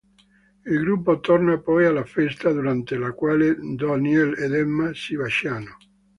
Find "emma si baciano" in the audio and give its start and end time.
4.55-5.77